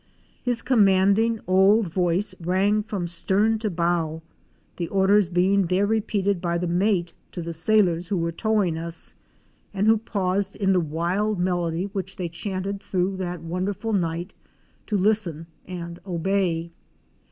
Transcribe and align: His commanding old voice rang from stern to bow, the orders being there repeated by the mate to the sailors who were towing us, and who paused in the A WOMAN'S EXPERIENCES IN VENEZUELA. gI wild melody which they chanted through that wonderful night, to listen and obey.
His 0.41 0.63
commanding 0.63 1.39
old 1.45 1.87
voice 1.93 2.33
rang 2.41 2.81
from 2.81 3.05
stern 3.05 3.59
to 3.59 3.69
bow, 3.69 4.23
the 4.77 4.87
orders 4.87 5.29
being 5.29 5.67
there 5.67 5.85
repeated 5.85 6.41
by 6.41 6.57
the 6.57 6.65
mate 6.65 7.13
to 7.33 7.41
the 7.43 7.53
sailors 7.53 8.07
who 8.07 8.17
were 8.17 8.31
towing 8.31 8.79
us, 8.79 9.13
and 9.75 9.85
who 9.85 9.99
paused 9.99 10.55
in 10.55 10.71
the 10.71 10.79
A 10.79 10.81
WOMAN'S 10.81 11.37
EXPERIENCES 11.37 11.39
IN 11.39 11.43
VENEZUELA. 11.43 11.53
gI 11.53 11.67
wild 11.67 11.71
melody 11.71 11.91
which 11.93 12.15
they 12.15 12.29
chanted 12.29 12.81
through 12.81 13.17
that 13.17 13.43
wonderful 13.43 13.93
night, 13.93 14.33
to 14.87 14.97
listen 14.97 15.45
and 15.67 15.99
obey. 16.07 16.71